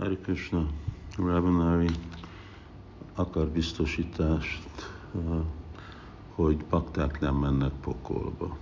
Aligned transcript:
Hari 0.00 0.16
Krishna, 0.16 0.66
Ravanari 1.18 1.90
akar 3.14 3.48
biztosítást, 3.48 4.68
hogy 6.34 6.64
bakták 6.64 7.20
nem 7.20 7.34
mennek 7.34 7.72
pokolba. 7.72 8.56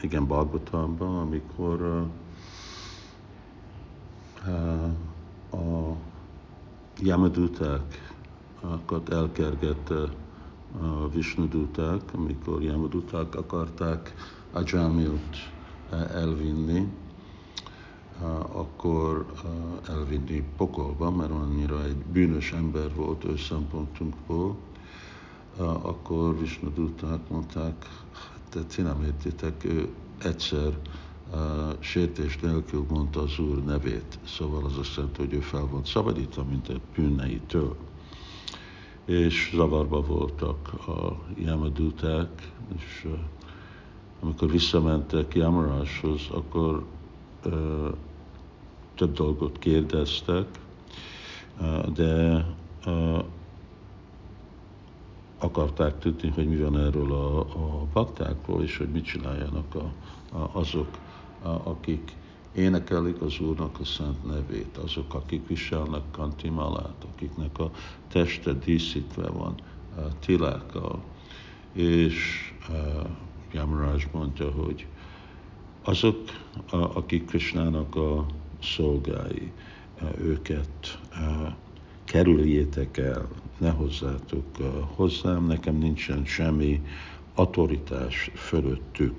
Igen, 0.00 0.26
Bhagavatamban, 0.26 1.18
amikor 1.18 1.82
a 5.50 5.92
Yamadutákat 6.98 7.88
elkergette 9.10 10.02
a 10.80 11.08
Vishnuduták, 11.08 12.00
amikor 12.14 12.62
Yamaduták 12.62 13.34
akarták 13.34 14.14
Ajamilt 14.52 15.36
elvinni, 15.90 16.88
akkor 18.52 19.26
elvinni 19.88 20.44
pokolba, 20.56 21.10
mert 21.10 21.30
annyira 21.30 21.84
egy 21.84 21.96
bűnös 21.96 22.52
ember 22.52 22.94
volt 22.94 23.24
ő 23.24 23.36
szempontunkból, 23.36 24.56
akkor 25.82 26.38
Vishnuduták 26.38 27.28
mondták, 27.28 27.86
te 28.48 28.62
ti 28.64 28.82
nem 28.82 29.02
értitek, 29.02 29.64
ő 29.64 29.88
egyszer 30.18 30.78
sértés 31.78 32.38
nélkül 32.38 32.86
mondta 32.88 33.20
az 33.20 33.38
Úr 33.38 33.64
nevét, 33.64 34.18
szóval 34.26 34.64
az 34.64 34.78
azt 34.78 34.96
jelenti, 34.96 35.20
hogy 35.20 35.32
ő 35.32 35.40
fel 35.40 35.66
volt 35.66 35.86
szabadítva, 35.86 36.44
mint 36.44 36.68
a 36.68 36.74
bűneitől. 36.94 37.76
És 39.04 39.52
zavarba 39.54 40.00
voltak 40.00 40.72
a 40.88 41.16
Yamaduták, 41.36 42.52
és 42.76 43.06
amikor 44.20 44.50
visszamentek 44.50 45.34
Yamaráshoz, 45.34 46.28
akkor 46.30 46.84
több 48.94 49.12
dolgot 49.12 49.58
kérdeztek, 49.58 50.46
de 51.94 52.44
akarták 55.38 55.98
tudni, 55.98 56.28
hogy 56.28 56.48
mi 56.48 56.56
van 56.56 56.78
erről 56.78 57.12
a, 57.12 57.38
a 57.38 57.86
baktákról, 57.92 58.62
és 58.62 58.76
hogy 58.76 58.88
mit 58.88 59.04
csináljanak 59.04 59.74
a, 59.74 59.92
a, 60.36 60.50
azok, 60.52 60.88
a, 61.42 61.48
akik 61.48 62.16
énekelik 62.54 63.20
az 63.20 63.40
Úrnak 63.40 63.80
a 63.80 63.84
szent 63.84 64.24
nevét, 64.24 64.76
azok, 64.76 65.14
akik 65.14 65.46
viselnek 65.48 66.02
kantimalát, 66.10 67.06
akiknek 67.12 67.58
a 67.58 67.70
teste 68.08 68.52
díszítve 68.52 69.28
van 69.28 69.54
tilákkal, 70.20 71.02
és 71.72 72.14
Yamaraj 73.52 74.04
mondja, 74.12 74.50
hogy 74.50 74.86
azok, 75.82 76.18
akik 76.70 77.26
Krishnának 77.26 77.96
a 77.96 78.26
szolgái, 78.64 79.52
őket 80.18 80.98
kerüljétek 82.04 82.96
el, 82.96 83.28
ne 83.58 83.70
hozzátok 83.70 84.44
hozzám, 84.94 85.46
nekem 85.46 85.76
nincsen 85.76 86.24
semmi 86.24 86.82
autoritás 87.34 88.30
fölöttük. 88.34 89.14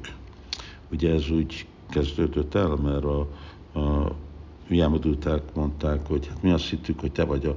Ugye 0.92 1.14
ez 1.14 1.30
úgy 1.30 1.66
kezdődött 1.90 2.56
el, 2.56 2.76
mert 2.76 3.04
a, 3.04 3.20
a 3.80 4.16
Yamaduták 4.68 5.42
mondták, 5.54 6.08
hogy 6.08 6.28
hát 6.28 6.42
mi 6.42 6.52
azt 6.52 6.70
hittük, 6.70 7.00
hogy 7.00 7.12
te 7.12 7.24
vagy 7.24 7.46
a 7.46 7.56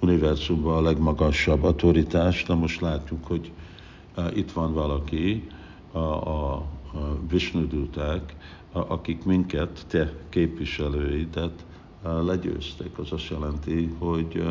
univerzumban 0.00 0.76
a 0.76 0.80
legmagasabb 0.80 1.64
autoritás, 1.64 2.44
de 2.44 2.54
most 2.54 2.80
látjuk, 2.80 3.26
hogy 3.26 3.52
itt 4.34 4.52
van 4.52 4.72
valaki, 4.72 5.48
a, 5.92 5.98
a, 5.98 6.66
a 6.96 8.78
akik 8.78 9.24
minket, 9.24 9.86
te 9.88 10.12
képviselőidet 10.28 11.64
legyőzték. 12.02 12.98
Az 12.98 13.12
azt 13.12 13.28
jelenti, 13.28 13.94
hogy 13.98 14.44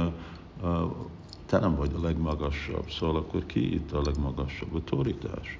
te 1.46 1.60
nem 1.60 1.76
vagy 1.76 1.92
a 1.98 2.02
legmagasabb, 2.02 2.90
szóval 2.90 3.16
akkor 3.16 3.46
ki 3.46 3.74
itt 3.74 3.92
a 3.92 4.02
legmagasabb 4.02 4.74
autoritás? 4.74 5.59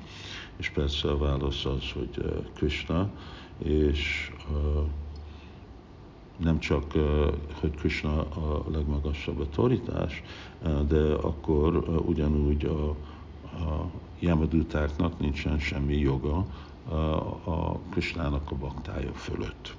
És 0.58 0.70
persze 0.70 1.10
a 1.12 1.18
válasz 1.18 1.66
az, 1.66 1.92
hogy 1.94 2.44
Krishna, 2.54 3.10
és 3.58 4.32
nem 6.38 6.60
csak, 6.60 6.92
hogy 7.60 7.76
Krishna 7.76 8.20
a 8.20 8.66
legmagasabb 8.72 9.40
autoritás, 9.40 10.24
de 10.88 11.14
akkor 11.14 11.76
ugyanúgy 12.06 12.66
a, 12.66 12.90
a 13.64 13.90
Yamadutáknak 14.20 15.20
nincsen 15.20 15.60
semmi 15.60 15.98
joga 15.98 16.46
a 17.44 17.78
Krishnának 17.90 18.52
a 18.52 18.56
baktája 18.56 19.14
fölött. 19.14 19.76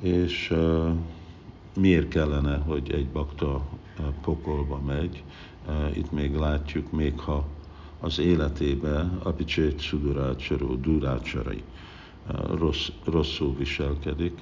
És 0.00 0.54
miért 1.76 2.08
kellene, 2.08 2.56
hogy 2.56 2.90
egy 2.90 3.08
bakta 3.08 3.62
pokolba 4.20 4.80
megy? 4.86 5.22
Itt 5.94 6.12
még 6.12 6.34
látjuk, 6.34 6.92
még 6.92 7.20
ha 7.20 7.46
az 8.00 8.18
életébe 8.18 9.10
Apicsét 9.22 9.80
Sudurácsaró, 9.80 10.74
Durácsarai 10.74 11.62
rossz, 12.54 12.88
rosszul 13.04 13.54
viselkedik, 13.56 14.40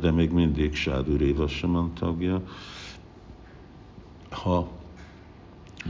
de 0.00 0.10
még 0.10 0.30
mindig 0.30 0.74
Sádur 0.74 1.20
Évasaman 1.20 1.94
tagja. 1.94 2.42
Ha 4.30 4.68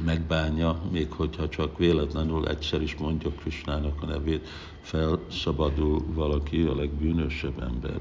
megbánja, 0.04 0.80
még 0.90 1.12
hogyha 1.12 1.48
csak 1.48 1.78
véletlenül 1.78 2.48
egyszer 2.48 2.82
is 2.82 2.96
mondja 2.96 3.30
Krisnának 3.30 4.02
a 4.02 4.06
nevét, 4.06 4.48
felszabadul 4.80 6.04
valaki, 6.14 6.62
a 6.62 6.74
legbűnösebb 6.74 7.62
ember, 7.62 8.00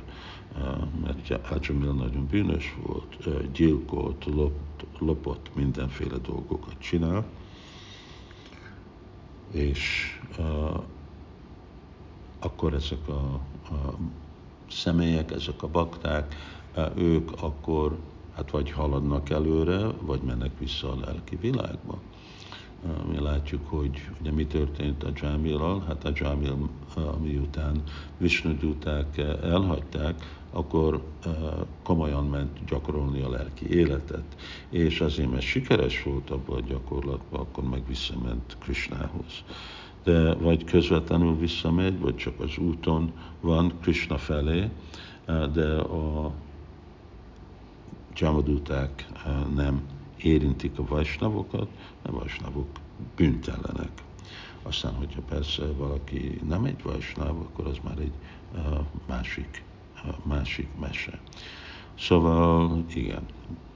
mert 1.03 1.49
Ajamil 1.51 1.93
nagyon 1.93 2.27
bűnös 2.27 2.75
volt, 2.83 3.51
gyilkolt, 3.51 4.25
lopott, 4.25 4.85
lopott 4.99 5.55
mindenféle 5.55 6.17
dolgokat 6.17 6.75
csinál, 6.79 7.25
és 9.51 10.11
uh, 10.37 10.79
akkor 12.39 12.73
ezek 12.73 13.07
a, 13.07 13.33
a 13.73 13.97
személyek, 14.69 15.31
ezek 15.31 15.63
a 15.63 15.67
bakták, 15.67 16.35
ők 16.95 17.31
akkor 17.41 17.97
hát 18.35 18.51
vagy 18.51 18.71
haladnak 18.71 19.29
előre, 19.29 19.87
vagy 20.01 20.21
mennek 20.21 20.51
vissza 20.59 20.91
a 20.91 20.99
lelki 21.05 21.35
világba. 21.35 21.97
Mi 23.11 23.19
látjuk, 23.19 23.67
hogy 23.67 24.09
ugye 24.21 24.31
mi 24.31 24.45
történt 24.45 25.03
a 25.03 25.11
Jamilal, 25.21 25.83
hát 25.87 26.03
a 26.03 26.11
Jamil 26.15 26.69
miután 27.21 27.83
Vishnuduták 28.17 29.17
elhagyták, 29.43 30.39
akkor 30.51 31.03
komolyan 31.83 32.25
ment 32.25 32.65
gyakorolni 32.65 33.21
a 33.21 33.29
lelki 33.29 33.69
életet, 33.69 34.23
és 34.69 35.01
azért, 35.01 35.31
mert 35.31 35.43
sikeres 35.43 36.03
volt 36.03 36.29
abban 36.29 36.57
a 36.57 36.65
gyakorlatban, 36.67 37.39
akkor 37.39 37.63
meg 37.63 37.87
visszament 37.87 38.57
Krishnához. 38.59 39.43
De 40.03 40.33
vagy 40.33 40.63
közvetlenül 40.63 41.37
visszamegy, 41.37 41.99
vagy 41.99 42.15
csak 42.15 42.39
az 42.39 42.57
úton 42.57 43.11
van 43.41 43.73
Krishna 43.81 44.17
felé, 44.17 44.69
de 45.53 45.75
a 45.75 46.31
Jamaduták 48.15 49.07
nem 49.55 49.81
érintik 50.17 50.79
a 50.79 50.85
vajsnavokat, 50.85 51.67
a 52.01 52.11
vajsnavok 52.11 52.67
bűntellenek. 53.15 54.03
Aztán, 54.63 54.93
hogyha 54.93 55.21
persze 55.21 55.65
valaki 55.71 56.39
nem 56.47 56.65
egy 56.65 56.83
vajsnáv, 56.83 57.39
akkor 57.39 57.67
az 57.67 57.77
már 57.83 57.97
egy 57.97 58.13
másik 59.07 59.63
másik 60.23 60.67
mese. 60.79 61.19
Szóval 61.99 62.83
igen, 62.93 63.25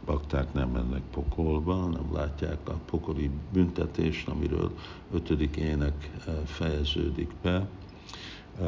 bakták 0.05 0.53
nem 0.53 0.69
mennek 0.69 1.01
pokolba, 1.11 1.85
nem 1.85 2.13
látják 2.13 2.69
a 2.69 2.79
pokoli 2.85 3.29
büntetést, 3.53 4.27
amiről 4.27 4.71
ötödik 5.11 5.56
ének 5.56 6.09
eh, 6.27 6.33
fejeződik 6.45 7.31
be. 7.41 7.67
Eh, 8.61 8.67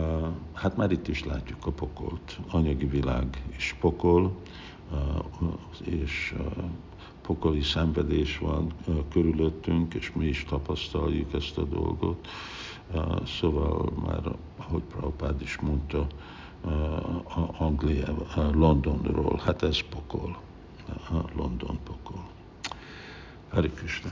hát 0.54 0.78
már 0.78 0.92
itt 0.92 1.08
is 1.08 1.26
látjuk 1.26 1.66
a 1.66 1.72
pokolt. 1.72 2.40
Anyagi 2.50 2.86
világ 2.86 3.44
is 3.58 3.76
pokol, 3.80 4.26
eh, 4.26 4.32
és 5.84 6.36
pokoli 7.22 7.62
szenvedés 7.62 8.38
van 8.38 8.74
körülöttünk, 9.10 9.94
és 9.94 10.12
mi 10.12 10.26
is 10.26 10.46
tapasztaljuk 10.50 11.34
ezt 11.34 11.58
a 11.58 11.64
dolgot. 11.64 12.28
Szóval 13.26 13.92
már, 14.06 14.36
ahogy 14.58 14.82
Prabhupád 14.82 15.42
is 15.42 15.58
mondta, 15.60 16.08
Anglia, 17.58 18.16
Londonról, 18.54 19.42
hát 19.46 19.64
ez 19.64 19.80
pokol, 19.80 20.38
London 21.36 21.80
pokol. 21.84 22.24
Hari 23.50 23.70
Krishna. 23.70 24.12